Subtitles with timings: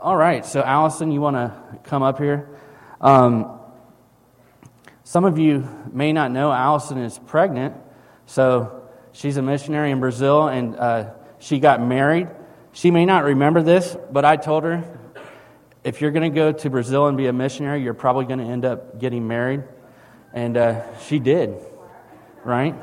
[0.00, 2.48] All right, so Allison, you want to come up here?
[3.00, 3.58] Um,
[5.02, 7.74] some of you may not know Allison is pregnant,
[8.24, 12.28] so she's a missionary in Brazil and uh, she got married.
[12.70, 14.84] She may not remember this, but I told her
[15.82, 18.44] if you're going to go to Brazil and be a missionary, you're probably going to
[18.44, 19.64] end up getting married.
[20.32, 21.56] And uh, she did,
[22.44, 22.76] right?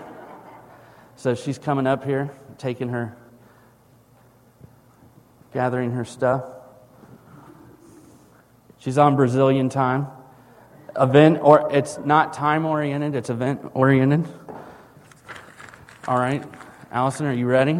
[1.15, 3.15] So she's coming up here, taking her,
[5.53, 6.43] gathering her stuff.
[8.85, 10.05] She's on Brazilian time.
[10.95, 14.27] Event or it's not time oriented, it's event oriented.
[16.07, 16.43] All right.
[16.91, 17.79] Allison, are you ready?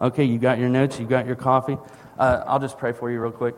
[0.00, 1.76] Okay, you got your notes, you got your coffee.
[2.18, 3.56] Uh, I'll just pray for you real quick.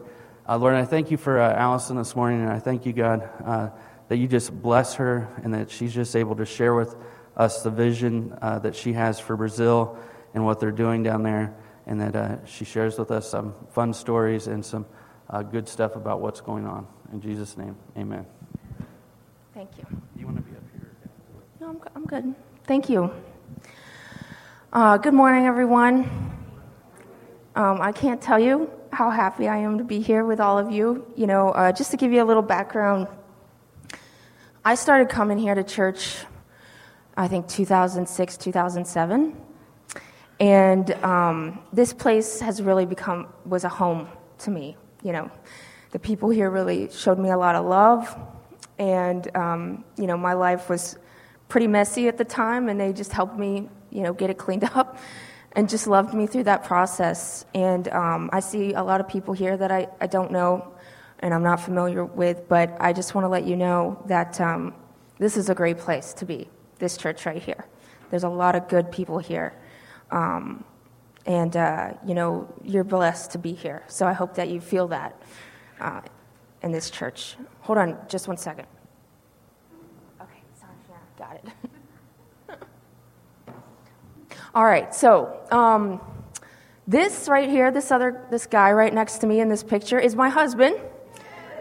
[0.49, 3.31] Uh, Lord, I thank you for uh, Allison this morning, and I thank you, God,
[3.45, 3.71] uh,
[4.09, 6.97] that you just bless her and that she's just able to share with
[7.37, 9.97] us the vision uh, that she has for Brazil
[10.35, 11.55] and what they're doing down there,
[11.87, 14.87] and that uh, she shares with us some fun stories and some
[15.31, 16.87] uh, good stuff about what's going on.
[17.13, 18.27] In Jesus' name, amen.
[19.55, 19.87] Thank you.
[20.17, 20.91] You want to be up here?
[21.61, 22.35] No, I'm, I'm good.
[22.65, 23.11] Thank you.
[24.73, 26.05] Uh, good morning, everyone.
[27.55, 30.71] Um, I can't tell you how happy I am to be here with all of
[30.71, 31.07] you.
[31.17, 33.09] You know, uh, just to give you a little background,
[34.65, 36.19] I started coming here to church,
[37.17, 39.37] I think 2006, 2007.
[40.41, 45.31] And um, this place has really become, was a home to me you know,
[45.91, 48.15] the people here really showed me a lot of love.
[48.79, 50.99] And, um, you know, my life was
[51.49, 54.65] pretty messy at the time, and they just helped me, you know, get it cleaned
[54.75, 54.99] up
[55.53, 57.45] and just loved me through that process.
[57.55, 60.73] And um, I see a lot of people here that I, I don't know
[61.21, 64.75] and I'm not familiar with, but I just want to let you know that um,
[65.19, 66.49] this is a great place to be,
[66.79, 67.67] this church right here.
[68.11, 69.53] There's a lot of good people here.
[70.11, 70.65] Um,
[71.29, 73.85] and, uh, you know, you're blessed to be here.
[73.87, 75.21] So I hope that you feel that
[75.79, 76.01] uh,
[76.63, 77.37] in this church.
[77.61, 78.67] Hold on just one second.
[80.23, 81.45] Okay, sorry, yeah, got it.
[84.55, 86.01] All right, so um,
[86.87, 90.17] this right here, this other, this guy right next to me in this picture is
[90.17, 90.81] my husband.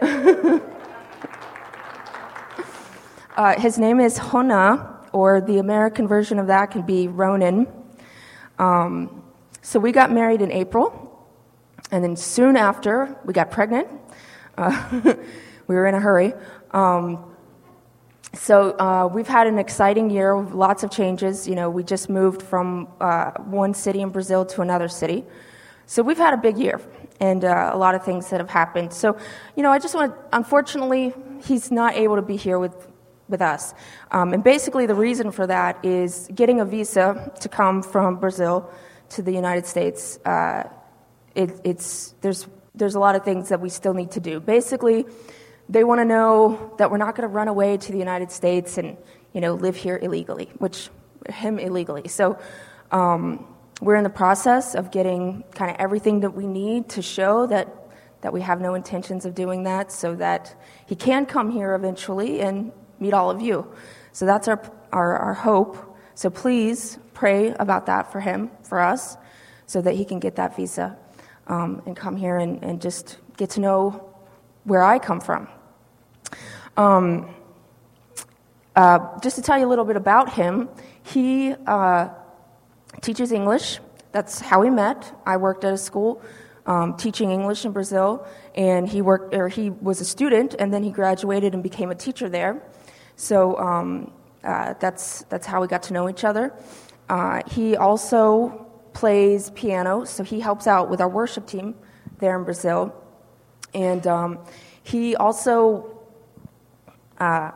[3.36, 7.66] uh, his name is Hona, or the American version of that can be Ronan.
[8.58, 9.17] Um,
[9.68, 11.28] so we got married in April,
[11.90, 13.86] and then soon after, we got pregnant.
[14.56, 14.72] Uh,
[15.66, 16.32] we were in a hurry.
[16.70, 17.22] Um,
[18.32, 21.46] so uh, we've had an exciting year, lots of changes.
[21.46, 25.22] You know, we just moved from uh, one city in Brazil to another city.
[25.84, 26.80] So we've had a big year
[27.20, 28.94] and uh, a lot of things that have happened.
[28.94, 29.18] So,
[29.54, 31.12] you know, I just want to, unfortunately,
[31.44, 32.88] he's not able to be here with,
[33.28, 33.74] with us.
[34.12, 38.72] Um, and basically, the reason for that is getting a visa to come from Brazil
[39.10, 40.64] to the United States, uh,
[41.34, 44.40] it, it's, there's, there's a lot of things that we still need to do.
[44.40, 45.04] Basically,
[45.68, 48.78] they want to know that we're not going to run away to the United States
[48.78, 48.96] and
[49.32, 50.88] you know live here illegally, which
[51.28, 52.08] him illegally.
[52.08, 52.38] So
[52.90, 53.46] um,
[53.80, 57.74] we're in the process of getting kind of everything that we need to show that
[58.20, 60.54] that we have no intentions of doing that, so that
[60.86, 63.70] he can come here eventually and meet all of you.
[64.12, 64.60] So that's our
[64.92, 65.87] our, our hope.
[66.18, 69.16] So please pray about that for him, for us,
[69.66, 70.96] so that he can get that visa
[71.46, 74.12] um, and come here and, and just get to know
[74.64, 75.46] where I come from.
[76.76, 77.32] Um,
[78.74, 80.68] uh, just to tell you a little bit about him,
[81.04, 82.08] he uh,
[83.00, 83.78] teaches English.
[84.10, 85.16] That's how we met.
[85.24, 86.20] I worked at a school
[86.66, 90.82] um, teaching English in Brazil, and he worked, or he was a student, and then
[90.82, 92.60] he graduated and became a teacher there.
[93.14, 94.10] So um,
[94.44, 96.52] uh, that's that's how we got to know each other.
[97.08, 101.74] Uh, he also plays piano, so he helps out with our worship team
[102.18, 102.94] there in Brazil.
[103.74, 104.38] And um,
[104.82, 105.98] he also
[107.18, 107.50] uh,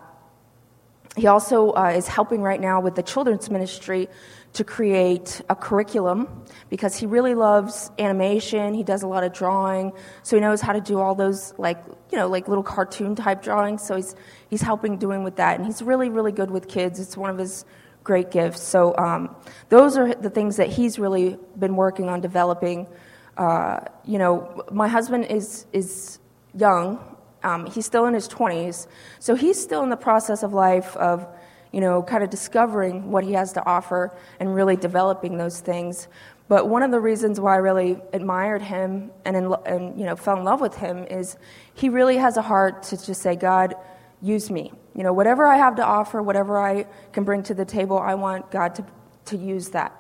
[1.17, 4.09] he also uh, is helping right now with the children's ministry
[4.55, 8.75] to create a curriculum because he really loves animation.
[8.75, 9.93] He does a lot of drawing,
[10.23, 13.43] so he knows how to do all those like you know like little cartoon type
[13.43, 13.83] drawings.
[13.83, 14.15] So he's
[14.51, 17.01] he's helping doing with that, and he's really really good with kids.
[17.01, 17.65] It's one of his
[18.05, 18.63] great gifts.
[18.63, 19.35] So um,
[19.69, 22.89] those are the things that he's really been working on developing.
[23.37, 26.19] Uh, you know, my husband is is
[26.55, 26.99] young.
[27.45, 28.87] Um, he's still in his 20s,
[29.19, 31.27] so he's still in the process of life of,
[31.73, 36.09] you know, kind of discovering what he has to offer and really developing those things.
[36.49, 40.17] But one of the reasons why I really admired him and, in, and you know
[40.17, 41.37] fell in love with him is
[41.75, 43.75] he really has a heart to just say, God,
[44.21, 44.73] use me.
[44.95, 48.15] You know, whatever I have to offer, whatever I can bring to the table, I
[48.15, 48.85] want God to,
[49.27, 49.99] to use that.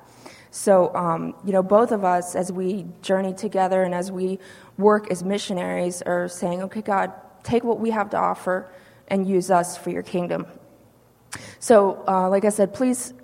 [0.50, 4.38] So, um, you know, both of us, as we journey together and as we
[4.76, 8.70] work as missionaries, are saying, okay, God, take what we have to offer
[9.08, 10.46] and use us for your kingdom.
[11.58, 13.14] So, uh, like I said, please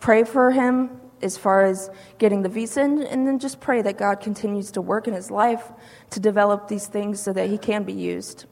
[0.00, 3.96] pray for him as far as getting the visa, and, and then just pray that
[3.96, 5.70] God continues to work in his life
[6.10, 8.46] to develop these things so that he can be used.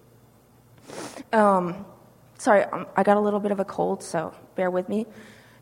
[1.32, 1.84] Um,
[2.38, 5.06] sorry, um, I got a little bit of a cold, so bear with me,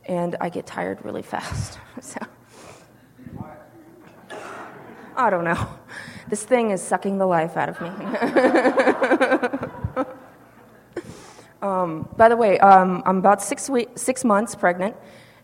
[0.05, 1.79] and I get tired really fast.
[2.01, 2.21] so.
[5.17, 5.69] I don't know.
[6.29, 9.69] This thing is sucking the life out of me.
[11.63, 14.97] um, by the way, um, I'm about six, week, six months pregnant,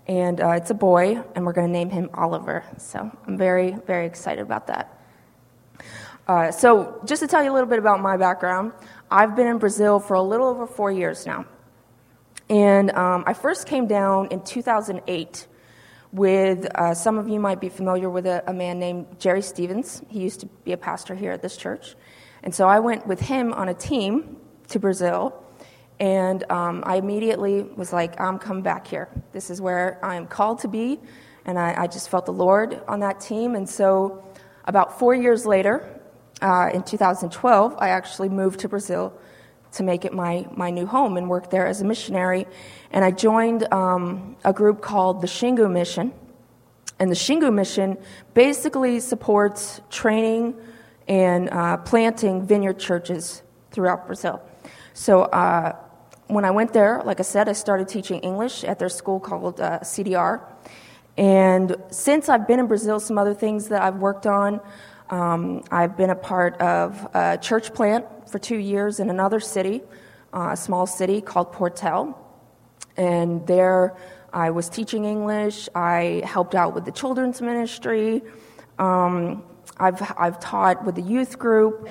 [0.07, 2.65] and uh, it's a boy, and we're going to name him Oliver.
[2.79, 5.01] So I'm very, very excited about that.
[6.27, 8.73] Uh, so, just to tell you a little bit about my background,
[9.11, 11.45] I've been in Brazil for a little over four years now.
[12.49, 15.47] And um, I first came down in 2008
[16.13, 20.03] with, uh, some of you might be familiar with a, a man named Jerry Stevens.
[20.09, 21.95] He used to be a pastor here at this church.
[22.43, 24.37] And so I went with him on a team
[24.69, 25.44] to Brazil
[26.00, 29.08] and um, I immediately was like, I'm coming back here.
[29.32, 31.00] This is where I am called to be.
[31.44, 33.55] And I, I just felt the Lord on that team.
[33.55, 34.25] And so,
[34.64, 35.88] about four years later,
[36.41, 39.12] uh, in 2012, I actually moved to Brazil
[39.73, 42.46] to make it my, my new home and work there as a missionary.
[42.91, 46.12] And I joined um, a group called the Xingu Mission.
[46.99, 47.99] And the Xingu Mission
[48.32, 50.55] basically supports training
[51.08, 54.41] and uh, planting vineyard churches throughout Brazil.
[54.94, 55.76] So uh,
[56.29, 59.61] when I went there, like I said, I started teaching English at their school called
[59.61, 60.41] uh, CDR.
[61.17, 64.61] And since I've been in Brazil, some other things that I've worked on,
[65.11, 69.82] um, I've been a part of a church plant for two years in another city,
[70.32, 72.17] uh, a small city called Portel.
[72.97, 73.97] And there
[74.32, 75.69] I was teaching English.
[75.75, 78.23] I helped out with the children's ministry.
[78.79, 79.44] Um,
[79.79, 81.88] I've, I've taught with the youth group.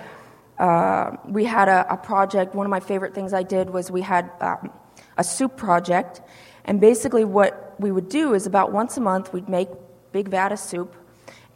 [0.59, 2.53] Uh, we had a, a, project.
[2.53, 4.71] One of my favorite things I did was we had um,
[5.17, 6.21] a soup project.
[6.65, 9.67] And basically, what we would do is about once a month, we'd make
[10.11, 10.95] big vat of soup.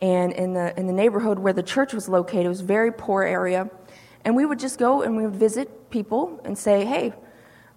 [0.01, 2.91] And in the, in the neighborhood where the church was located, it was a very
[2.91, 3.69] poor area.
[4.25, 7.13] And we would just go and we would visit people and say, hey,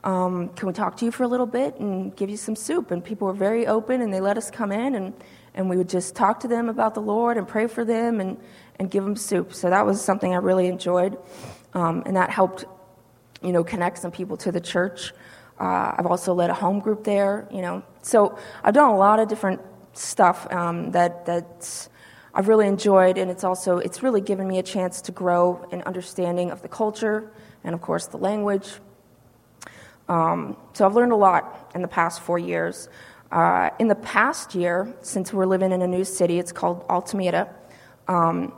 [0.02, 2.90] um, can we talk to you for a little bit and give you some soup?
[2.90, 5.14] And people were very open and they let us come in and,
[5.55, 8.38] and we would just talk to them about the Lord and pray for them and,
[8.79, 9.52] and give them soup.
[9.52, 11.19] So that was something I really enjoyed,
[11.75, 12.64] um, and that helped,
[13.43, 15.12] you know, connect some people to the church.
[15.58, 17.82] Uh, I've also led a home group there, you know.
[18.02, 19.61] So I've done a lot of different
[19.93, 21.91] stuff um, that that's
[22.32, 25.82] I've really enjoyed, and it's also it's really given me a chance to grow in
[25.82, 27.32] understanding of the culture
[27.64, 28.69] and, of course, the language.
[30.08, 32.88] Um, so I've learned a lot in the past four years.
[33.31, 37.49] Uh, in the past year, since we're living in a new city, it's called Altamira.
[38.09, 38.53] Um,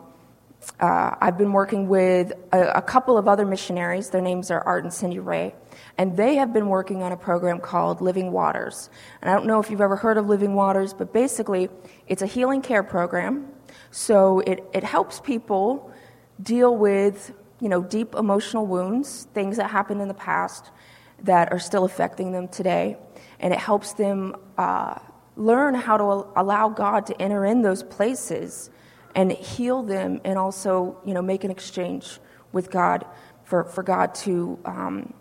[0.80, 4.10] uh, I've been working with a, a, couple of other missionaries.
[4.10, 5.54] Their names are Art and Cindy Ray.
[5.98, 8.88] And they have been working on a program called Living Waters.
[9.20, 11.68] And I don't know if you've ever heard of Living Waters, but basically,
[12.06, 13.48] it's a healing care program.
[13.90, 15.92] So it, it helps people
[16.40, 20.70] deal with you know, deep emotional wounds, things that happened in the past
[21.22, 22.96] that are still affecting them today.
[23.42, 24.98] And it helps them uh,
[25.36, 26.04] learn how to
[26.36, 28.70] allow God to enter in those places
[29.14, 32.18] and heal them and also, you know, make an exchange
[32.52, 33.04] with God
[33.44, 35.12] for, for God to um,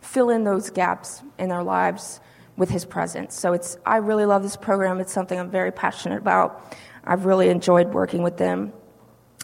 [0.00, 2.20] fill in those gaps in their lives
[2.56, 3.34] with His presence.
[3.34, 5.00] So it's, I really love this program.
[5.00, 6.76] It's something I'm very passionate about.
[7.04, 8.72] I've really enjoyed working with them.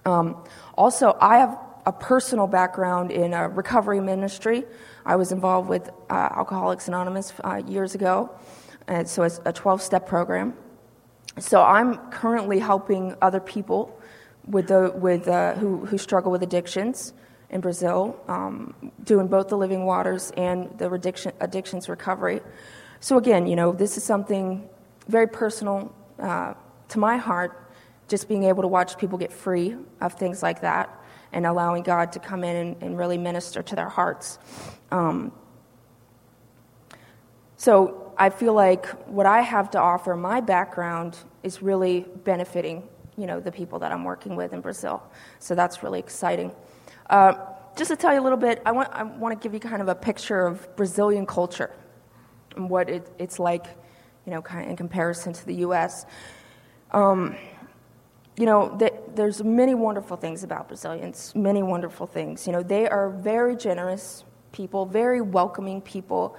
[0.04, 0.44] Um,
[0.76, 4.64] also, I have a personal background in a recovery ministry.
[5.06, 8.30] I was involved with uh, Alcoholics Anonymous uh, years ago,
[8.88, 10.54] and so it's a 12 step program.
[11.38, 14.00] So I'm currently helping other people
[14.48, 17.12] with the, with, uh, who, who struggle with addictions
[17.50, 18.74] in Brazil, um,
[19.04, 22.40] doing both the Living Waters and the addiction, addictions recovery.
[22.98, 24.68] So again, you know, this is something
[25.06, 26.54] very personal uh,
[26.88, 27.70] to my heart,
[28.08, 32.12] just being able to watch people get free of things like that and allowing God
[32.12, 34.38] to come in and, and really minister to their hearts.
[34.90, 35.32] Um,
[37.56, 43.26] so I feel like what I have to offer, my background, is really benefiting you
[43.26, 45.02] know the people that I'm working with in Brazil.
[45.38, 46.52] So that's really exciting.
[47.08, 47.34] Uh,
[47.76, 49.82] just to tell you a little bit, I want I want to give you kind
[49.82, 51.70] of a picture of Brazilian culture
[52.56, 53.66] and what it, it's like,
[54.24, 56.06] you know, kind of in comparison to the U.S.
[56.92, 57.36] Um,
[58.38, 58.78] you know,
[59.14, 61.32] there's many wonderful things about Brazilians.
[61.34, 62.46] Many wonderful things.
[62.46, 66.36] You know, they are very generous people, very welcoming people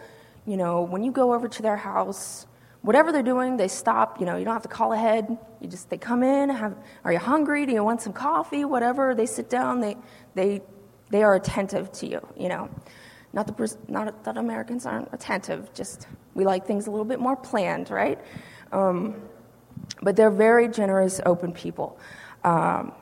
[0.47, 2.47] you know, when you go over to their house,
[2.81, 4.17] whatever they're doing, they stop.
[4.17, 5.37] You know, you don't have to call ahead.
[5.59, 6.49] You just they come in.
[6.49, 7.65] Have are you hungry?
[7.65, 8.63] Do you want some coffee?
[8.63, 9.13] Whatever.
[9.13, 9.81] They sit down.
[9.81, 9.97] They
[10.35, 10.61] they
[11.09, 12.25] they are attentive to you.
[12.37, 12.69] You know,
[13.33, 15.73] not the not that Americans aren't attentive.
[15.73, 18.17] Just we like things a little bit more planned, right?
[18.71, 19.15] Um,
[20.01, 21.99] but they're very generous, open people.
[22.43, 22.93] Um,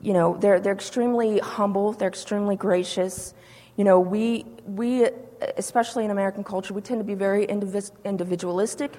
[0.00, 1.92] you know, they're they're extremely humble.
[1.92, 3.34] They're extremely gracious.
[3.76, 5.08] You know, we we
[5.56, 8.92] especially in American culture, we tend to be very individualistic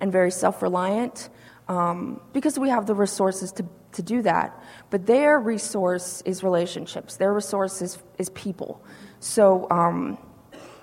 [0.00, 1.28] and very self reliant
[1.68, 4.62] um, because we have the resources to, to do that.
[4.90, 8.84] But their resource is relationships, their resource is, is people.
[9.20, 10.18] So um,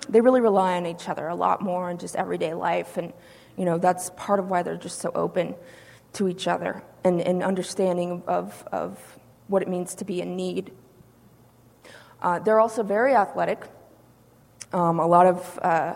[0.08, 2.96] they really rely on each other a lot more in just everyday life.
[2.96, 3.12] And,
[3.56, 5.54] you know, that's part of why they're just so open
[6.14, 9.18] to each other and, and understanding of, of
[9.48, 10.72] what it means to be in need.
[12.22, 13.64] Uh, they're also very athletic.
[14.72, 15.94] Um, a lot of, uh,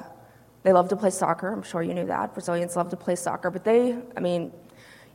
[0.62, 1.52] they love to play soccer.
[1.52, 2.34] I'm sure you knew that.
[2.34, 3.50] Brazilians love to play soccer.
[3.50, 4.52] But they, I mean,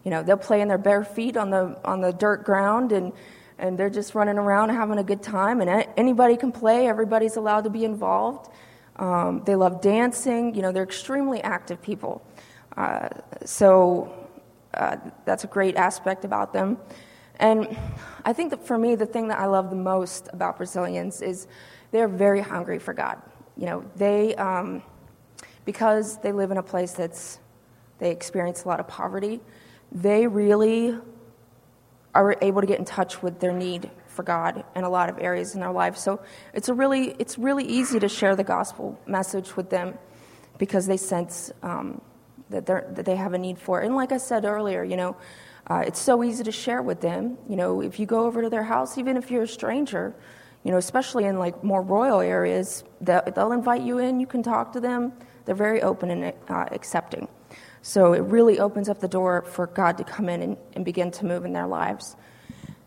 [0.04, 3.14] you know, they'll play in their bare feet on the, on the dirt ground and,
[3.58, 5.62] and they're just running around having a good time.
[5.62, 8.50] And anybody can play, everybody's allowed to be involved.
[8.96, 10.56] Um, they love dancing.
[10.56, 12.26] You know, they're extremely active people.
[13.46, 14.28] So
[14.74, 16.78] uh, that's a great aspect about them.
[17.38, 17.78] And
[18.26, 21.48] I think that for me, the thing that I love the most about Brazilians is
[21.92, 23.22] they're very hungry for God
[23.58, 24.82] you know, they, um,
[25.66, 27.40] because they live in a place that's,
[28.00, 29.40] they experience a lot of poverty,
[29.92, 30.98] they really
[32.16, 35.18] are able to get in touch with their need for God in a lot of
[35.20, 35.98] areas in their life.
[35.98, 36.20] So
[36.54, 39.98] it's a really, it's really easy to share the gospel message with them
[40.58, 42.02] because they sense um,
[42.50, 43.82] that, that they have a need for.
[43.82, 45.16] And like I said earlier, you know,
[45.68, 47.38] uh, it's so easy to share with them.
[47.48, 50.14] You know, if you go over to their house, even if you're a stranger,
[50.64, 54.74] you know, especially in like more royal areas, they'll invite you in, you can talk
[54.74, 55.14] to them.
[55.46, 57.28] They're very open and uh, accepting.
[57.82, 61.12] So it really opens up the door for God to come in and, and begin
[61.12, 62.16] to move in their lives.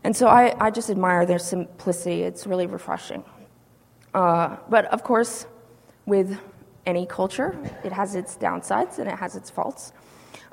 [0.05, 2.23] And so I, I just admire their simplicity.
[2.23, 3.25] It's really refreshing.
[4.15, 5.47] Uh, but of course,
[6.07, 6.39] with
[6.87, 9.93] any culture, it has its downsides and it has its faults.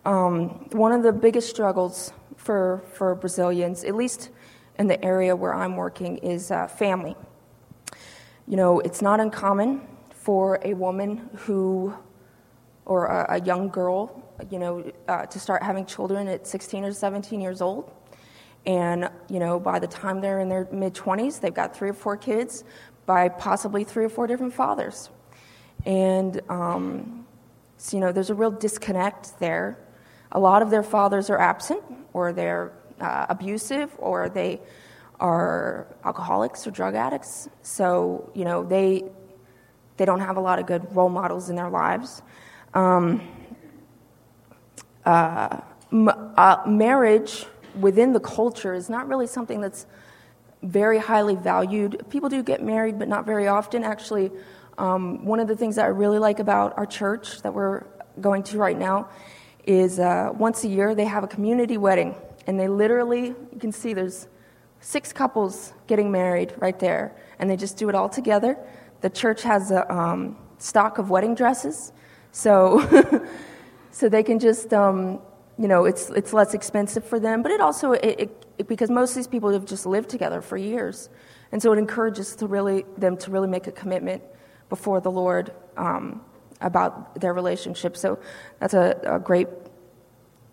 [0.05, 4.29] Um, one of the biggest struggles for, for Brazilians, at least
[4.77, 7.15] in the area where I'm working is uh, family.
[8.47, 11.93] You know, it's not uncommon for a woman who,
[12.85, 16.91] or a, a young girl, you know, uh, to start having children at 16 or
[16.91, 17.91] 17 years old.
[18.65, 21.93] And, you know, by the time they're in their mid 20s, they've got three or
[21.93, 22.63] four kids
[23.05, 25.09] by possibly three or four different fathers.
[25.85, 27.25] And, um,
[27.77, 29.77] so, you know, there's a real disconnect there.
[30.31, 31.81] A lot of their fathers are absent
[32.13, 32.71] or they're
[33.01, 34.61] uh, abusive or they
[35.19, 37.49] are alcoholics or drug addicts.
[37.61, 39.03] So, you know, they,
[39.97, 42.21] they don't have a lot of good role models in their lives.
[42.73, 43.21] Um,
[45.05, 45.59] uh,
[45.91, 47.45] m- uh, marriage
[47.79, 49.85] within the culture is not really something that's
[50.61, 52.05] very highly valued.
[52.09, 53.83] People do get married, but not very often.
[53.83, 54.31] Actually,
[54.77, 57.85] um, one of the things that I really like about our church that we're
[58.19, 59.09] going to right now
[59.65, 62.15] is uh, once a year they have a community wedding.
[62.47, 64.27] And they literally, you can see there's
[64.83, 68.57] six couples getting married right there, and they just do it all together.
[69.01, 71.93] The church has a um, stock of wedding dresses,
[72.31, 73.25] so
[73.91, 75.21] so they can just um,
[75.57, 78.89] you know it's it's less expensive for them, but it also it, it, it, because
[78.89, 81.09] most of these people have just lived together for years,
[81.53, 84.21] and so it encourages to really them to really make a commitment
[84.75, 85.45] before the Lord
[85.77, 86.03] um,
[86.69, 87.93] about their relationship.
[88.03, 88.09] So
[88.59, 88.85] that's a,
[89.17, 89.49] a great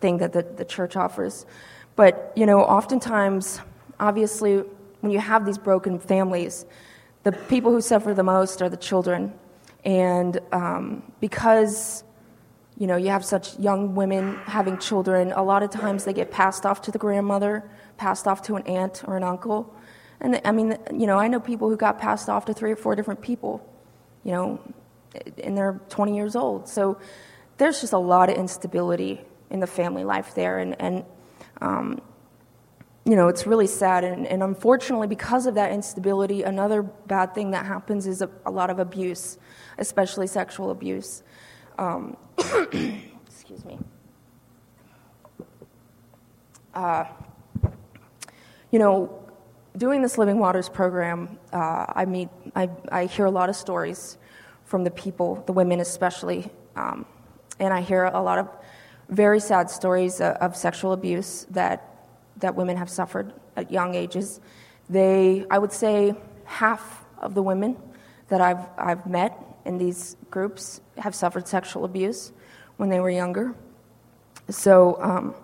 [0.03, 1.47] thing that the, the church offers.
[1.97, 3.61] But, you know, oftentimes,
[3.99, 4.55] obviously,
[5.00, 6.67] when you have these broken families,
[7.23, 9.33] the people who suffer the most are the children.
[9.85, 12.05] And um, because,
[12.77, 16.31] you know, you have such young women having children, a lot of times they get
[16.31, 17.65] passed off to the grandmother,
[17.97, 19.75] passed off to an aunt or an uncle.
[20.21, 22.77] And I mean, you know, I know people who got passed off to three or
[22.77, 23.67] four different people,
[24.25, 24.61] you know,
[25.43, 26.69] and they're 20 years old.
[26.69, 26.99] So
[27.57, 30.59] there's just a lot of instability in the family life there.
[30.59, 31.05] And, and
[31.61, 32.00] um,
[33.05, 34.05] you know, it's really sad.
[34.05, 38.50] And, and, unfortunately, because of that instability, another bad thing that happens is a, a
[38.50, 39.39] lot of abuse,
[39.79, 41.23] especially sexual abuse.
[41.79, 43.79] Um, excuse me.
[46.75, 47.05] Uh,
[48.71, 49.20] you know,
[49.77, 54.19] doing this Living Waters program, uh, I meet, I, I hear a lot of stories
[54.65, 57.07] from the people, the women especially, um,
[57.59, 58.49] and I hear a lot of
[59.09, 64.41] very sad stories of sexual abuse that, that women have suffered at young ages.
[64.89, 67.77] They, I would say, half of the women
[68.29, 72.33] that I've, I've met in these groups have suffered sexual abuse
[72.77, 73.55] when they were younger.
[74.49, 75.35] So, um,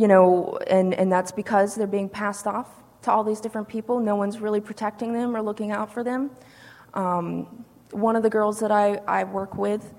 [0.00, 2.66] you know, and, and that's because they're being passed off
[3.02, 4.00] to all these different people.
[4.00, 6.30] No one's really protecting them or looking out for them.
[6.94, 9.92] Um, one of the girls that I, I work with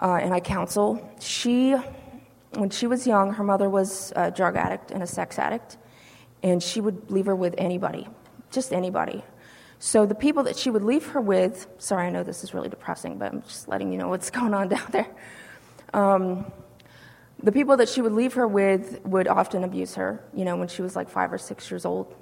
[0.00, 1.76] uh, and I counsel, she,
[2.54, 5.76] when she was young, her mother was a drug addict and a sex addict,
[6.42, 8.08] and she would leave her with anybody,
[8.50, 9.22] just anybody.
[9.78, 12.70] So the people that she would leave her with, sorry, I know this is really
[12.70, 15.10] depressing, but I'm just letting you know what's going on down there.
[15.92, 16.50] Um,
[17.42, 20.68] the people that she would leave her with would often abuse her, you know, when
[20.68, 22.14] she was like five or six years old.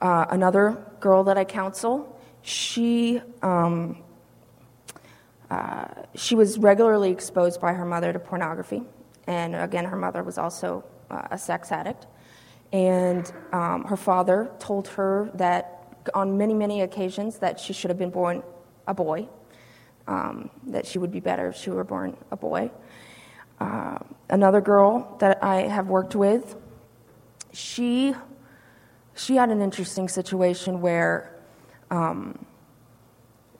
[0.00, 4.02] Uh, another girl that I counsel, she, um,
[5.50, 8.82] uh, she was regularly exposed by her mother to pornography.
[9.26, 12.06] And again, her mother was also uh, a sex addict.
[12.72, 17.98] And um, her father told her that on many, many occasions that she should have
[17.98, 18.42] been born
[18.86, 19.28] a boy,
[20.08, 22.70] um, that she would be better if she were born a boy.
[23.60, 26.56] Uh, another girl that I have worked with,
[27.52, 28.14] she,
[29.14, 31.34] she had an interesting situation where
[31.90, 32.44] um,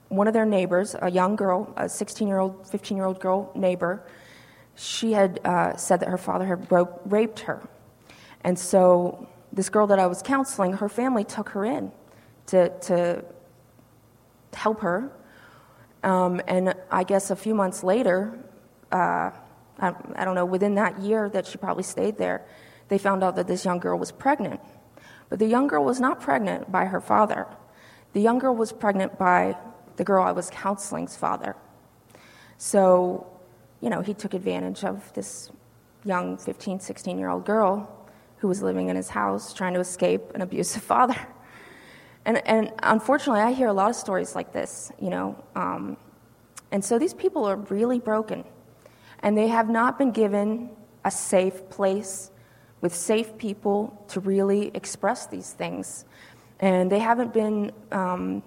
[0.09, 3.51] one of their neighbors, a young girl, a 16 year old, 15 year old girl
[3.55, 4.03] neighbor,
[4.75, 7.63] she had uh, said that her father had ro- raped her.
[8.43, 11.93] And so this girl that I was counseling, her family took her in
[12.47, 13.25] to, to
[14.53, 15.11] help her.
[16.03, 18.39] Um, and I guess a few months later,
[18.93, 19.31] uh,
[19.79, 22.45] I, I don't know, within that year that she probably stayed there,
[22.89, 24.61] they found out that this young girl was pregnant.
[25.29, 27.47] But the young girl was not pregnant by her father.
[28.13, 29.57] The young girl was pregnant by
[29.97, 31.57] the girl I was counseling's father.
[32.59, 33.27] So,
[33.81, 35.51] you know, he took advantage of this
[36.05, 37.91] young 15, 16 year old girl
[38.39, 41.17] who was living in his house trying to escape an abusive father.
[42.27, 45.43] And, and unfortunately, I hear a lot of stories like this, you know.
[45.55, 45.97] Um,
[46.71, 48.45] and so these people are really broken
[49.25, 50.69] and they have not been given
[51.03, 52.31] a safe place
[52.83, 56.05] with safe people to really express these things.
[56.61, 58.43] And they haven't been um,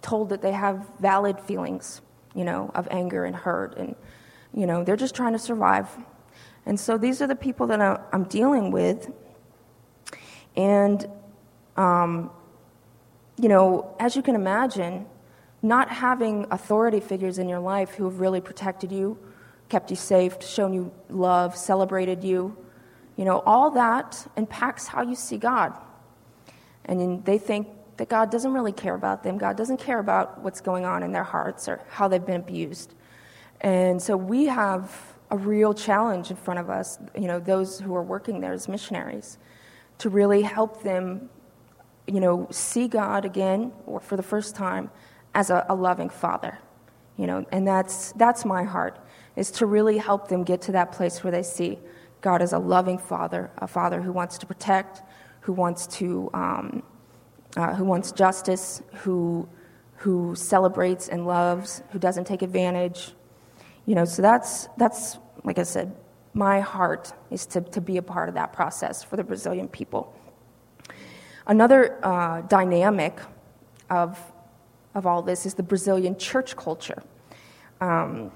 [0.00, 2.00] told that they have valid feelings,
[2.34, 3.76] you know, of anger and hurt.
[3.76, 3.94] And,
[4.54, 5.88] you know, they're just trying to survive.
[6.64, 9.10] And so these are the people that I'm dealing with.
[10.56, 11.06] And,
[11.76, 12.30] um,
[13.36, 15.04] you know, as you can imagine,
[15.60, 19.18] not having authority figures in your life who have really protected you
[19.74, 22.56] kept you safe, shown you love, celebrated you.
[23.16, 25.76] You know, all that impacts how you see God.
[26.84, 29.36] And they think that God doesn't really care about them.
[29.36, 32.94] God doesn't care about what's going on in their hearts or how they've been abused.
[33.62, 34.96] And so we have
[35.32, 38.68] a real challenge in front of us, you know, those who are working there as
[38.68, 39.38] missionaries,
[39.98, 41.28] to really help them,
[42.06, 44.88] you know, see God again or for the first time
[45.34, 46.60] as a, a loving father.
[47.16, 49.00] You know, and that's that's my heart
[49.36, 51.78] is to really help them get to that place where they see
[52.20, 55.02] God as a loving father, a father who wants to protect,
[55.40, 56.82] who wants to, um,
[57.56, 59.48] uh, who wants justice, who,
[59.96, 63.12] who celebrates and loves, who doesn't take advantage.
[63.86, 65.94] You know, so that's, that's like I said,
[66.32, 70.14] my heart is to, to be a part of that process for the Brazilian people.
[71.46, 73.20] Another uh, dynamic
[73.90, 74.18] of,
[74.94, 77.02] of all this is the Brazilian church culture.
[77.80, 78.32] Um,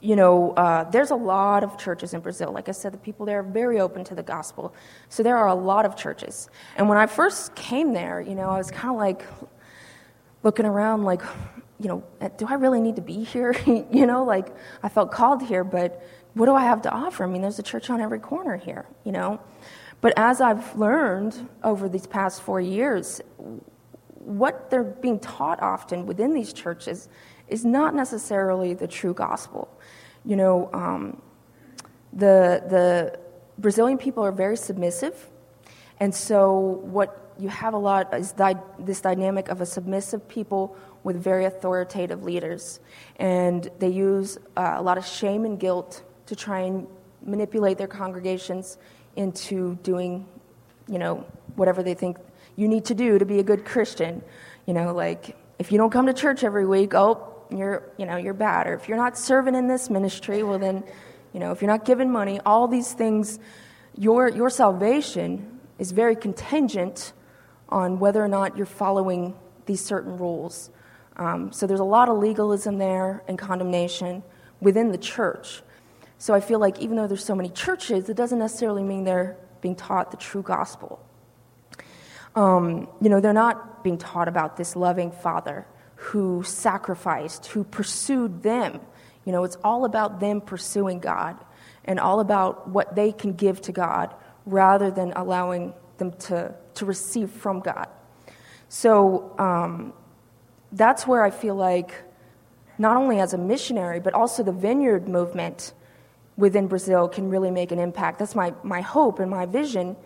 [0.00, 2.52] you know, uh, there's a lot of churches in Brazil.
[2.52, 4.74] Like I said, the people there are very open to the gospel.
[5.08, 6.48] So there are a lot of churches.
[6.76, 9.24] And when I first came there, you know, I was kind of like
[10.42, 11.22] looking around, like,
[11.80, 12.04] you know,
[12.36, 13.54] do I really need to be here?
[13.66, 14.48] you know, like
[14.82, 16.02] I felt called here, but
[16.34, 17.24] what do I have to offer?
[17.24, 19.40] I mean, there's a church on every corner here, you know.
[20.00, 23.20] But as I've learned over these past four years,
[24.18, 27.08] what they're being taught often within these churches
[27.48, 29.68] is not necessarily the true gospel.
[30.24, 31.22] You know, um,
[32.12, 33.18] the, the
[33.58, 35.28] Brazilian people are very submissive,
[36.00, 40.76] and so what you have a lot is di- this dynamic of a submissive people
[41.04, 42.80] with very authoritative leaders.
[43.16, 46.86] And they use uh, a lot of shame and guilt to try and
[47.24, 48.78] manipulate their congregations
[49.16, 50.26] into doing,
[50.88, 51.24] you know,
[51.56, 52.18] whatever they think
[52.56, 54.22] you need to do to be a good Christian.
[54.66, 58.16] You know, like if you don't come to church every week, oh, you're, you know,
[58.16, 58.66] you're bad.
[58.66, 60.84] Or if you're not serving in this ministry, well then,
[61.32, 63.38] you know, if you're not giving money, all these things,
[63.96, 67.12] your, your salvation is very contingent
[67.68, 69.34] on whether or not you're following
[69.66, 70.70] these certain rules.
[71.16, 74.22] Um, so there's a lot of legalism there and condemnation
[74.60, 75.62] within the church.
[76.18, 79.36] So I feel like even though there's so many churches, it doesn't necessarily mean they're
[79.60, 81.04] being taught the true gospel.
[82.34, 85.66] Um, you know, they're not being taught about this loving Father
[85.98, 88.80] who sacrificed, who pursued them.
[89.24, 91.36] You know, it's all about them pursuing God
[91.84, 94.14] and all about what they can give to God
[94.46, 97.88] rather than allowing them to, to receive from God.
[98.68, 99.92] So um,
[100.70, 101.92] that's where I feel like,
[102.78, 105.72] not only as a missionary, but also the vineyard movement
[106.36, 108.20] within Brazil can really make an impact.
[108.20, 109.96] That's my, my hope and my vision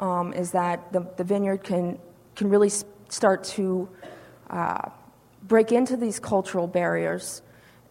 [0.00, 2.00] um, is that the, the vineyard can,
[2.34, 2.70] can really
[3.08, 3.88] start to
[4.50, 4.90] uh,
[5.46, 7.42] break into these cultural barriers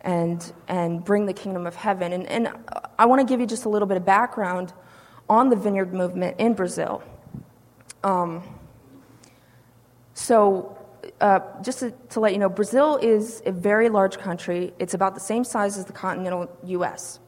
[0.02, 2.14] and, and bring the kingdom of heaven.
[2.14, 2.50] And, and
[3.00, 4.74] I want to give you just a little bit of background
[5.30, 7.04] on the vineyard movement in Brazil.
[8.04, 8.44] Um,
[10.14, 10.78] so,
[11.22, 14.74] uh, just to, to, let you know, Brazil is a very large country.
[14.80, 17.20] It's about the same size as the continental U.S.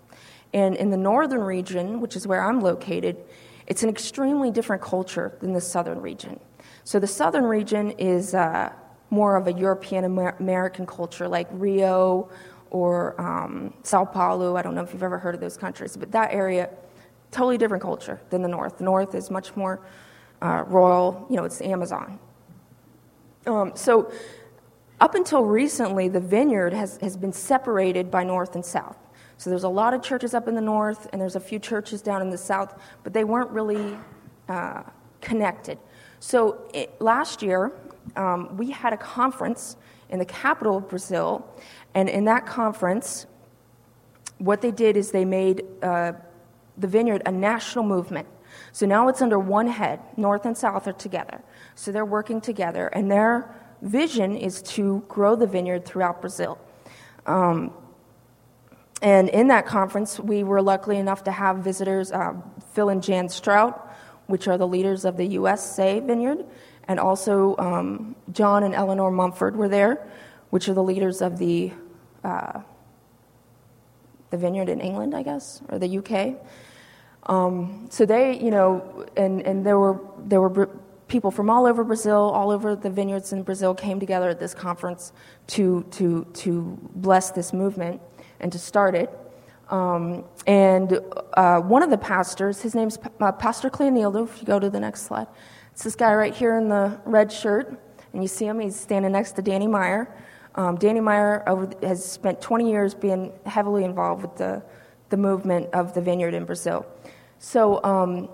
[0.53, 3.17] And in the northern region, which is where I'm located,
[3.65, 6.39] it's an extremely different culture than the southern region.
[6.83, 8.71] So, the southern region is uh,
[9.09, 12.29] more of a European American culture, like Rio
[12.69, 14.57] or um, Sao Paulo.
[14.57, 16.69] I don't know if you've ever heard of those countries, but that area,
[17.31, 18.77] totally different culture than the north.
[18.77, 19.79] The north is much more
[20.41, 22.19] uh, royal, you know, it's Amazon.
[23.45, 24.11] Um, so,
[24.99, 28.97] up until recently, the vineyard has, has been separated by north and south.
[29.37, 32.01] So, there's a lot of churches up in the north, and there's a few churches
[32.01, 33.97] down in the south, but they weren't really
[34.49, 34.83] uh,
[35.21, 35.77] connected.
[36.19, 37.71] So, it, last year,
[38.15, 39.77] um, we had a conference
[40.09, 41.45] in the capital of Brazil,
[41.93, 43.25] and in that conference,
[44.37, 46.13] what they did is they made uh,
[46.77, 48.27] the vineyard a national movement.
[48.71, 49.99] So now it's under one head.
[50.15, 51.41] North and South are together.
[51.75, 56.57] So they're working together, and their vision is to grow the vineyard throughout Brazil.
[57.25, 57.73] Um,
[59.01, 62.33] and in that conference, we were lucky enough to have visitors, uh,
[62.73, 66.45] Phil and Jan Strout, which are the leaders of the USA Vineyard,
[66.87, 70.07] and also um, John and Eleanor Mumford were there,
[70.49, 71.71] which are the leaders of the
[72.23, 72.61] uh,
[74.29, 76.35] the vineyard in England, I guess, or the UK.
[77.27, 80.67] Um, so they, you know, and, and there were there were
[81.07, 84.53] people from all over Brazil, all over the vineyards in Brazil, came together at this
[84.53, 85.11] conference
[85.47, 88.01] to to to bless this movement
[88.39, 89.09] and to start it.
[89.69, 90.99] Um, and
[91.33, 94.29] uh, one of the pastors, his name's uh, Pastor Cleonildo.
[94.29, 95.27] If you go to the next slide,
[95.77, 97.79] it's this guy right here in the red shirt,
[98.11, 98.59] and you see him.
[98.59, 100.11] He's standing next to Danny Meyer.
[100.55, 104.63] Um, Danny Meyer over, has spent 20 years being heavily involved with the,
[105.09, 106.83] the movement of the vineyard in Brazil.
[107.37, 108.27] So, um,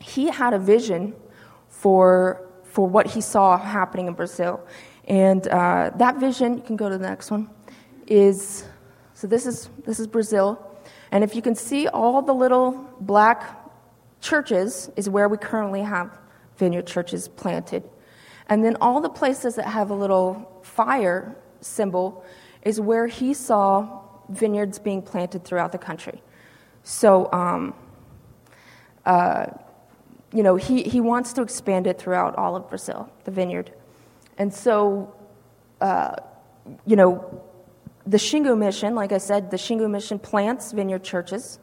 [0.00, 1.14] he had a vision
[1.70, 4.60] for, for what he saw happening in Brazil.
[5.08, 7.48] And uh, that vision, you can go to the next one,
[8.06, 8.66] is
[9.14, 10.62] so this is, this is Brazil.
[11.10, 13.63] And if you can see all the little black
[14.24, 16.18] churches, is where we currently have
[16.56, 17.84] vineyard churches planted.
[18.48, 22.24] And then all the places that have a little fire symbol
[22.62, 26.22] is where he saw vineyards being planted throughout the country.
[26.82, 27.74] So, um,
[29.04, 29.46] uh,
[30.32, 33.72] you know, he, he wants to expand it throughout all of Brazil, the vineyard.
[34.38, 35.14] And so,
[35.80, 36.16] uh,
[36.86, 37.42] you know,
[38.06, 41.58] the Xingu Mission, like I said, the Xingu Mission plants vineyard churches.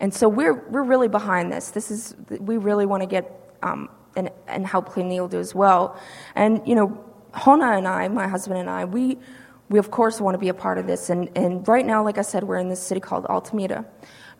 [0.00, 1.70] And so we're, we're really behind this.
[1.70, 5.98] This is, we really want to get um, and, and help Cleonildo as well.
[6.34, 9.18] And, you know, Hona and I, my husband and I, we,
[9.68, 11.10] we of course want to be a part of this.
[11.10, 13.84] And, and right now, like I said, we're in this city called Altamira.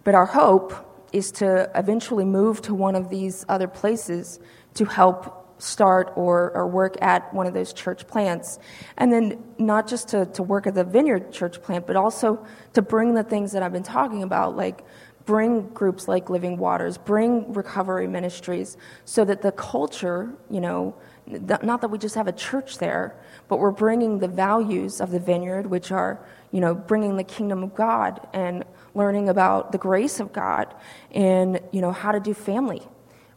[0.05, 0.75] But our hope
[1.13, 4.41] is to eventually move to one of these other places
[4.75, 8.59] to help start or, or work at one of those church plants.
[8.97, 12.83] And then not just to, to work at the vineyard church plant, but also to
[12.83, 14.85] bring the things that I've been talking about, like
[15.27, 20.95] bring groups like Living Waters, bring recovery ministries, so that the culture, you know,
[21.27, 23.17] not that we just have a church there,
[23.49, 26.21] but we're bringing the values of the vineyard, which are,
[26.53, 30.75] you know, bringing the kingdom of God and learning about the grace of God
[31.13, 32.83] and, you know, how to do family,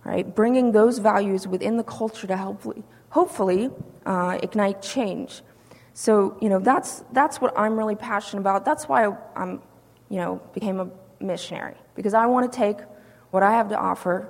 [0.03, 0.35] right?
[0.35, 3.69] Bringing those values within the culture to hopefully, hopefully
[4.05, 5.41] uh, ignite change.
[5.93, 8.65] So, you know, that's, that's what I'm really passionate about.
[8.65, 9.61] That's why I'm,
[10.09, 10.89] you know, became a
[11.19, 12.77] missionary because I want to take
[13.31, 14.29] what I have to offer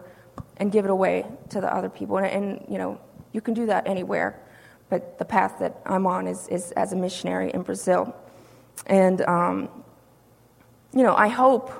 [0.58, 2.18] and give it away to the other people.
[2.18, 3.00] And, and, you know,
[3.32, 4.40] you can do that anywhere,
[4.90, 8.16] but the path that I'm on is, is as a missionary in Brazil.
[8.86, 9.70] And, um,
[10.94, 11.72] you know, I hope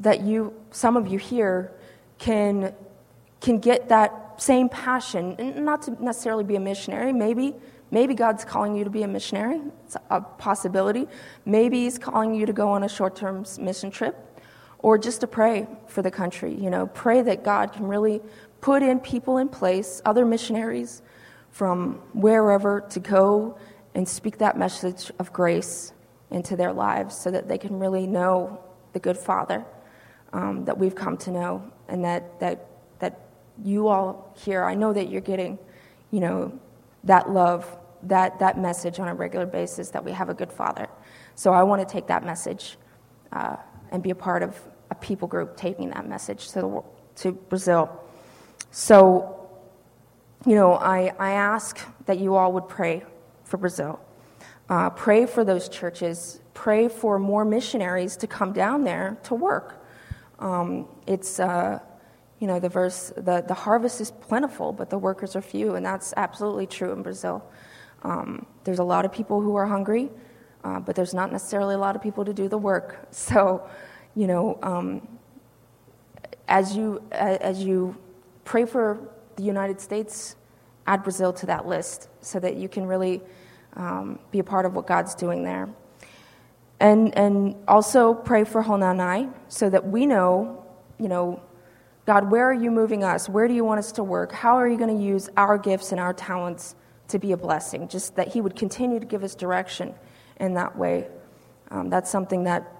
[0.00, 1.72] that you, some of you here,
[2.18, 2.74] can,
[3.40, 7.54] can get that same passion, not to necessarily be a missionary, maybe
[7.90, 9.60] Maybe God's calling you to be a missionary.
[9.84, 11.08] It's a possibility.
[11.44, 14.16] Maybe He's calling you to go on a short term mission trip
[14.78, 16.54] or just to pray for the country.
[16.54, 18.22] You know, pray that God can really
[18.60, 21.02] put in people in place, other missionaries,
[21.50, 23.58] from wherever to go
[23.94, 25.92] and speak that message of grace
[26.30, 29.64] into their lives so that they can really know the good Father
[30.32, 32.66] um, that we've come to know and that, that,
[33.00, 33.20] that
[33.64, 35.58] you all here, I know that you're getting,
[36.10, 36.58] you know,
[37.04, 37.66] that love,
[38.04, 40.88] that, that message on a regular basis that we have a good Father.
[41.34, 42.76] So I want to take that message
[43.32, 43.56] uh,
[43.90, 44.56] and be a part of
[44.90, 46.82] a people group taking that message to, the,
[47.16, 47.90] to Brazil.
[48.70, 49.48] So,
[50.46, 53.04] you know, I, I ask that you all would pray
[53.44, 54.00] for Brazil.
[54.68, 56.40] Uh, pray for those churches.
[56.54, 59.84] Pray for more missionaries to come down there to work.
[60.38, 61.80] Um, it's, uh,
[62.38, 65.84] you know, the verse, the, the harvest is plentiful, but the workers are few, and
[65.84, 67.44] that's absolutely true in Brazil.
[68.02, 70.10] Um, there's a lot of people who are hungry,
[70.64, 73.08] uh, but there's not necessarily a lot of people to do the work.
[73.12, 73.68] So,
[74.16, 75.06] you know, um,
[76.48, 77.96] as you as you
[78.44, 78.98] pray for
[79.36, 80.34] the United States,
[80.86, 83.22] add Brazil to that list so that you can really
[83.76, 85.68] um, be a part of what God's doing there.
[86.80, 90.64] And, and also pray for Hona and I so that we know,
[90.98, 91.40] you know,
[92.06, 93.28] God, where are you moving us?
[93.28, 94.32] Where do you want us to work?
[94.32, 96.74] How are you going to use our gifts and our talents
[97.10, 97.88] to be a blessing?
[97.88, 99.94] Just that He would continue to give us direction
[100.38, 101.06] in that way.
[101.70, 102.72] Um, that's something that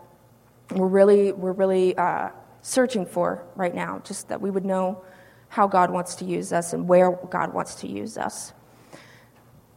[0.73, 2.31] we're really, we're really uh,
[2.63, 5.03] searching for right now, just that we would know
[5.49, 8.53] how God wants to use us and where God wants to use us.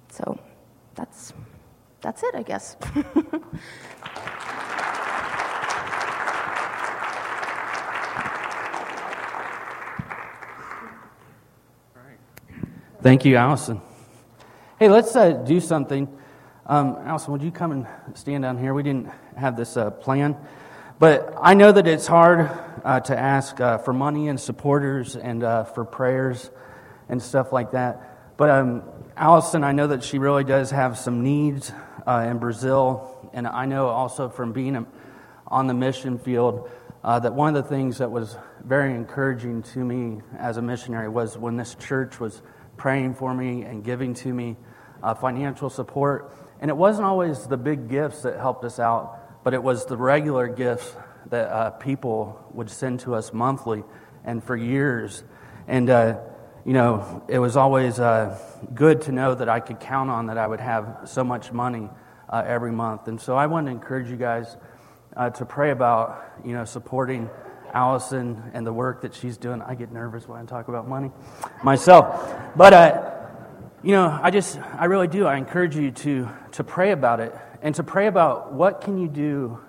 [0.09, 0.39] So
[0.95, 1.33] that's,
[2.01, 2.77] that's it, I guess.
[13.01, 13.81] Thank you, Allison.
[14.83, 16.09] Hey, let's uh, do something.
[16.65, 18.73] Um, Allison, would you come and stand down here?
[18.73, 20.35] We didn't have this uh, plan,
[20.99, 22.51] but I know that it's hard
[22.83, 26.51] uh, to ask uh, for money and supporters and uh, for prayers
[27.07, 28.35] and stuff like that.
[28.35, 28.83] But um,
[29.15, 31.71] Allison, I know that she really does have some needs
[32.05, 33.29] uh, in Brazil.
[33.31, 34.85] And I know also from being
[35.47, 36.69] on the mission field
[37.05, 41.07] uh, that one of the things that was very encouraging to me as a missionary
[41.07, 42.41] was when this church was
[42.75, 44.57] praying for me and giving to me
[45.03, 46.35] uh, financial support.
[46.59, 49.97] And it wasn't always the big gifts that helped us out, but it was the
[49.97, 50.95] regular gifts
[51.29, 53.83] that uh, people would send to us monthly
[54.23, 55.23] and for years.
[55.67, 56.19] And uh,
[56.65, 58.39] you know, it was always uh,
[58.73, 61.89] good to know that I could count on that I would have so much money
[62.29, 63.07] uh, every month.
[63.09, 64.55] And so I want to encourage you guys
[65.17, 67.29] uh, to pray about, you know, supporting
[67.73, 69.61] Allison and the work that she's doing.
[69.61, 71.11] I get nervous when I talk about money
[71.63, 72.33] myself.
[72.55, 73.12] But, uh,
[73.83, 75.25] you know, I just, I really do.
[75.25, 79.07] I encourage you to, to pray about it and to pray about what can you
[79.07, 79.59] do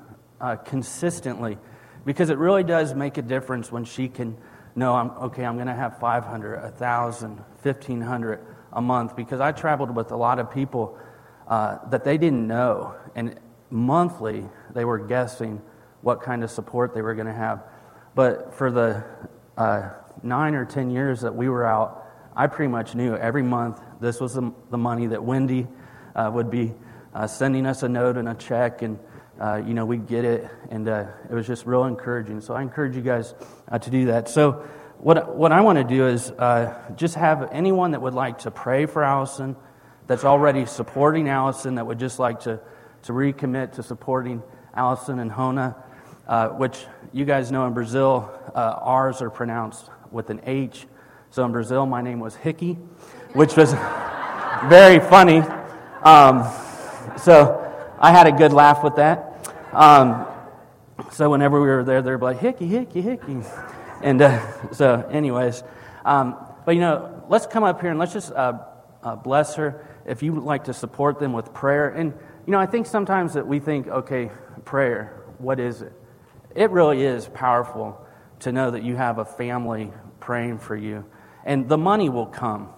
[0.41, 1.59] uh, consistently
[2.05, 4.37] because it really does make a difference when she can–
[4.77, 9.95] know I'm okay, I'm going to have 500, 1,000, 1,500 a month because I traveled
[9.95, 10.99] with a lot of people
[11.47, 12.95] uh, that they didn't know.
[13.15, 13.39] And
[13.71, 15.63] monthly, they were guessing
[16.03, 17.63] what kind of support they were going to have.
[18.15, 19.05] But for the
[19.57, 19.91] uh,
[20.23, 22.04] nine or 10 years that we were out,
[22.37, 25.69] I pretty much knew every month this was the, the money that Wendy
[26.17, 26.75] uh, would be
[27.15, 28.83] uh, sending us a note and a check.
[28.83, 28.99] And
[29.41, 32.41] uh, you know, we get it, and uh, it was just real encouraging.
[32.41, 33.35] So I encourage you guys
[33.69, 34.29] uh, to do that.
[34.29, 34.65] So
[34.99, 38.51] what what I want to do is uh, just have anyone that would like to
[38.51, 39.57] pray for Allison,
[40.07, 42.61] that's already supporting Allison, that would just like to
[43.03, 44.43] to recommit to supporting
[44.75, 45.77] Allison and Hona,
[46.59, 50.87] which you guys know in Brazil, R's are pronounced with an H.
[51.35, 52.75] So in Brazil, my name was Hickey,
[53.33, 53.73] which was
[54.69, 55.41] very funny.
[56.03, 56.49] Um,
[57.19, 57.61] so.
[58.05, 59.49] I had a good laugh with that.
[59.73, 60.27] Um,
[61.11, 63.39] so whenever we were there, they're like, hickey, hickey, hickey.
[64.03, 65.63] And uh, so, anyways,
[66.05, 68.59] um, but you know, let's come up here and let's just uh,
[69.03, 69.89] uh, bless her.
[70.05, 71.89] If you would like to support them with prayer.
[71.89, 72.13] And,
[72.47, 74.31] you know, I think sometimes that we think, okay,
[74.67, 75.93] prayer, what is it?
[76.55, 78.05] It really is powerful
[78.41, 81.07] to know that you have a family praying for you.
[81.45, 82.71] And the money will come.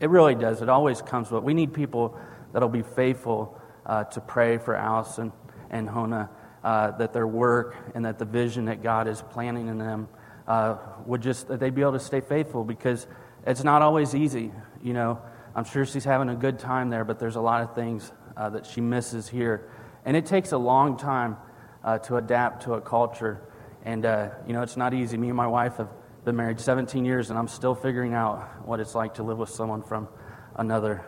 [0.00, 0.62] It really does.
[0.62, 1.28] It always comes.
[1.28, 2.18] But we need people
[2.52, 5.32] that'll be faithful uh, to pray for Allison
[5.70, 6.28] and Hona
[6.64, 10.08] uh, that their work and that the vision that God is planning in them
[10.46, 13.06] uh, would just that they'd be able to stay faithful because
[13.46, 14.52] it's not always easy.
[14.82, 15.20] You know,
[15.54, 18.50] I'm sure she's having a good time there, but there's a lot of things uh,
[18.50, 19.70] that she misses here,
[20.04, 21.36] and it takes a long time
[21.84, 23.40] uh, to adapt to a culture.
[23.84, 25.16] And uh, you know, it's not easy.
[25.16, 25.88] Me and my wife have
[26.28, 29.48] been married 17 years, and I'm still figuring out what it's like to live with
[29.48, 30.08] someone from
[30.56, 31.02] another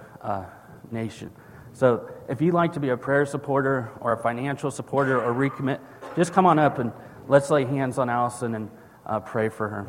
[0.90, 1.30] nation.
[1.74, 5.78] So if you'd like to be a prayer supporter or a financial supporter or recommit,
[6.16, 6.90] just come on up and
[7.28, 8.70] let's lay hands on Allison and
[9.04, 9.86] uh, pray for her.